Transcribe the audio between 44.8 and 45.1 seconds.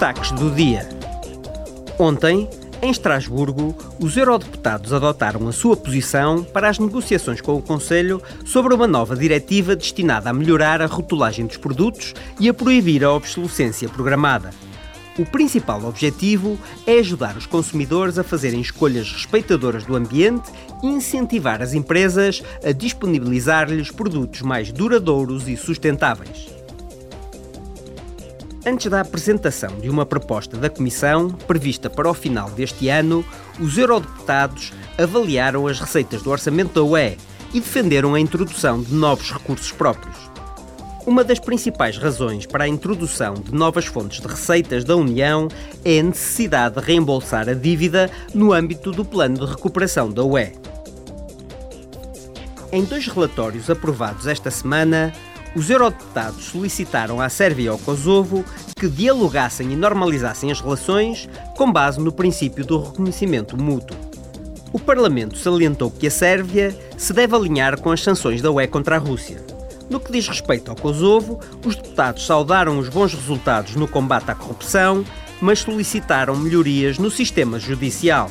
da